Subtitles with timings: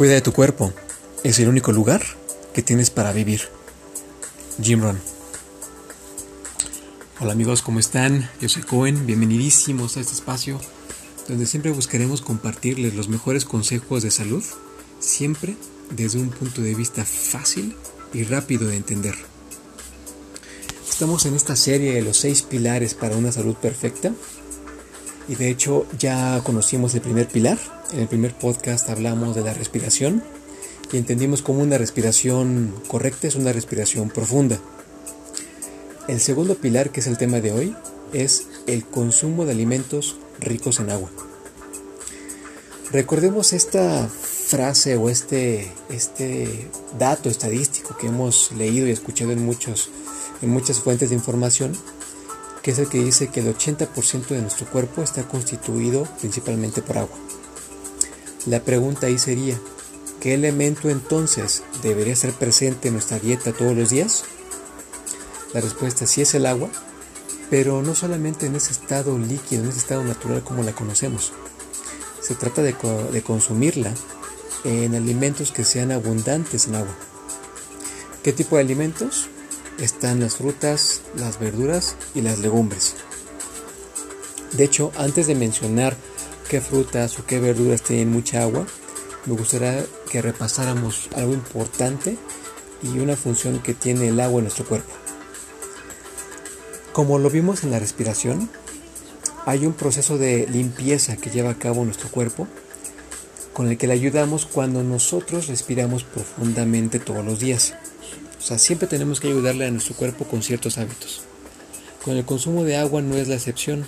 [0.00, 0.72] Cuida de tu cuerpo.
[1.24, 2.00] Es el único lugar
[2.54, 3.42] que tienes para vivir.
[4.62, 4.98] Jim Ron.
[7.20, 8.30] Hola amigos, ¿cómo están?
[8.40, 9.04] Yo soy Cohen.
[9.04, 10.58] Bienvenidísimos a este espacio
[11.28, 14.42] donde siempre buscaremos compartirles los mejores consejos de salud,
[15.00, 15.54] siempre
[15.90, 17.76] desde un punto de vista fácil
[18.14, 19.16] y rápido de entender.
[20.88, 24.14] Estamos en esta serie de los seis pilares para una salud perfecta
[25.28, 27.58] y de hecho ya conocimos el primer pilar.
[27.92, 30.22] En el primer podcast hablamos de la respiración
[30.92, 34.60] y entendimos cómo una respiración correcta es una respiración profunda.
[36.06, 37.76] El segundo pilar, que es el tema de hoy,
[38.12, 41.10] es el consumo de alimentos ricos en agua.
[42.92, 49.90] Recordemos esta frase o este, este dato estadístico que hemos leído y escuchado en, muchos,
[50.42, 51.76] en muchas fuentes de información
[52.62, 56.98] que es el que dice que el 80% de nuestro cuerpo está constituido principalmente por
[56.98, 57.16] agua.
[58.46, 59.58] La pregunta ahí sería,
[60.20, 64.24] ¿qué elemento entonces debería ser presente en nuestra dieta todos los días?
[65.52, 66.70] La respuesta sí es el agua,
[67.50, 71.32] pero no solamente en ese estado líquido, en ese estado natural como la conocemos.
[72.22, 72.74] Se trata de,
[73.12, 73.92] de consumirla
[74.64, 76.94] en alimentos que sean abundantes en agua.
[78.22, 79.28] ¿Qué tipo de alimentos?
[79.80, 82.94] están las frutas, las verduras y las legumbres.
[84.52, 85.96] De hecho, antes de mencionar
[86.50, 88.66] qué frutas o qué verduras tienen mucha agua,
[89.24, 92.18] me gustaría que repasáramos algo importante
[92.82, 94.90] y una función que tiene el agua en nuestro cuerpo.
[96.92, 98.50] Como lo vimos en la respiración,
[99.46, 102.48] hay un proceso de limpieza que lleva a cabo nuestro cuerpo
[103.52, 107.74] con el que le ayudamos cuando nosotros respiramos profundamente todos los días.
[108.40, 111.22] O sea, siempre tenemos que ayudarle a nuestro cuerpo con ciertos hábitos.
[112.04, 113.86] Con el consumo de agua no es la excepción.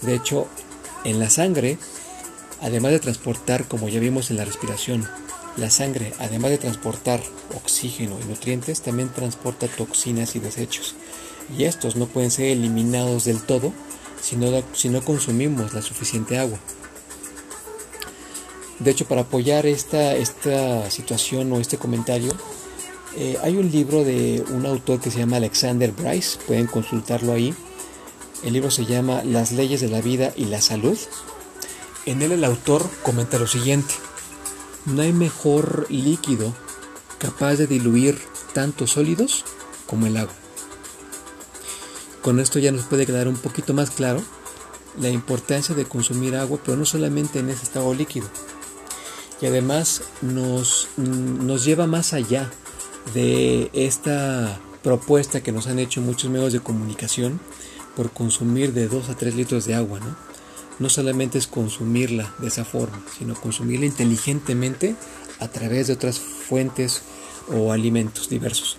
[0.00, 0.48] De hecho,
[1.04, 1.78] en la sangre,
[2.60, 5.08] además de transportar, como ya vimos en la respiración,
[5.56, 7.20] la sangre, además de transportar
[7.54, 10.94] oxígeno y nutrientes, también transporta toxinas y desechos.
[11.56, 13.72] Y estos no pueden ser eliminados del todo
[14.22, 16.58] si no, si no consumimos la suficiente agua.
[18.78, 22.32] De hecho, para apoyar esta, esta situación o este comentario,
[23.16, 27.54] eh, hay un libro de un autor que se llama Alexander Bryce, pueden consultarlo ahí.
[28.42, 30.98] El libro se llama Las leyes de la vida y la salud.
[32.06, 33.94] En él el autor comenta lo siguiente.
[34.86, 36.54] No hay mejor líquido
[37.18, 38.18] capaz de diluir
[38.54, 39.44] tantos sólidos
[39.86, 40.34] como el agua.
[42.22, 44.22] Con esto ya nos puede quedar un poquito más claro
[44.98, 48.28] la importancia de consumir agua, pero no solamente en ese estado líquido.
[49.40, 52.50] Y además nos, nos lleva más allá
[53.14, 57.40] de esta propuesta que nos han hecho muchos medios de comunicación
[57.96, 60.16] por consumir de 2 a 3 litros de agua, ¿no?
[60.78, 64.94] No solamente es consumirla de esa forma, sino consumirla inteligentemente
[65.38, 67.02] a través de otras fuentes
[67.52, 68.78] o alimentos diversos.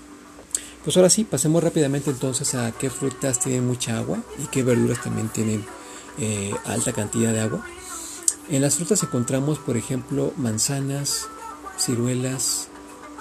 [0.83, 5.03] Pues ahora sí, pasemos rápidamente entonces a qué frutas tienen mucha agua y qué verduras
[5.03, 5.63] también tienen
[6.17, 7.63] eh, alta cantidad de agua.
[8.49, 11.27] En las frutas encontramos, por ejemplo, manzanas,
[11.77, 12.67] ciruelas,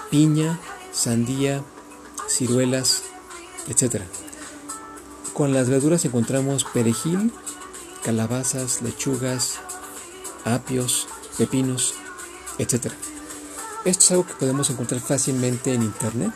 [0.09, 0.59] piña,
[0.91, 1.63] sandía,
[2.31, 3.03] ciruelas,
[3.67, 4.01] etc.
[5.33, 7.31] Con las verduras encontramos perejil,
[8.03, 9.59] calabazas, lechugas,
[10.45, 11.93] apios, pepinos,
[12.57, 12.91] etc.
[13.85, 16.33] Esto es algo que podemos encontrar fácilmente en internet,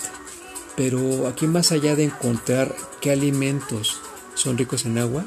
[0.75, 3.99] pero aquí más allá de encontrar qué alimentos
[4.33, 5.25] son ricos en agua,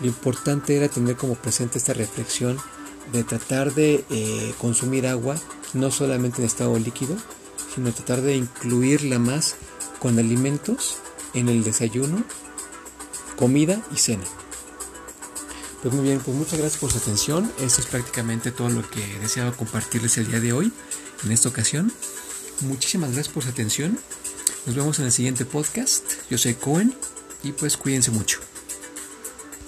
[0.00, 2.58] lo importante era tener como presente esta reflexión
[3.12, 5.36] de tratar de eh, consumir agua
[5.74, 7.16] no solamente en estado líquido,
[7.74, 9.56] sino tratar de incluirla más
[10.00, 10.96] con alimentos
[11.34, 12.24] en el desayuno,
[13.36, 14.24] comida y cena.
[15.82, 17.50] Pues muy bien, pues muchas gracias por su atención.
[17.60, 20.72] Esto es prácticamente todo lo que deseaba compartirles el día de hoy,
[21.24, 21.92] en esta ocasión.
[22.60, 23.98] Muchísimas gracias por su atención.
[24.66, 26.04] Nos vemos en el siguiente podcast.
[26.28, 26.94] Yo soy Cohen
[27.42, 28.40] y pues cuídense mucho.